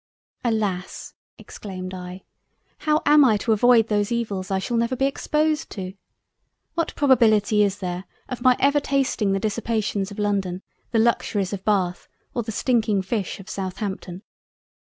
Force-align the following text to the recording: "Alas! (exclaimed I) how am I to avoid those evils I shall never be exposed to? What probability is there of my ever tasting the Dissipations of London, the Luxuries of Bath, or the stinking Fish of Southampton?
"Alas! 0.43 1.13
(exclaimed 1.37 1.93
I) 1.93 2.23
how 2.79 3.03
am 3.05 3.23
I 3.23 3.37
to 3.37 3.51
avoid 3.51 3.85
those 3.87 4.11
evils 4.11 4.49
I 4.49 4.57
shall 4.57 4.75
never 4.77 4.95
be 4.95 5.05
exposed 5.05 5.69
to? 5.73 5.93
What 6.73 6.95
probability 6.95 7.61
is 7.61 7.77
there 7.77 8.05
of 8.27 8.41
my 8.41 8.57
ever 8.59 8.79
tasting 8.79 9.31
the 9.33 9.39
Dissipations 9.39 10.09
of 10.09 10.17
London, 10.17 10.63
the 10.89 10.97
Luxuries 10.97 11.53
of 11.53 11.63
Bath, 11.63 12.07
or 12.33 12.41
the 12.41 12.51
stinking 12.51 13.03
Fish 13.03 13.39
of 13.39 13.47
Southampton? 13.47 14.23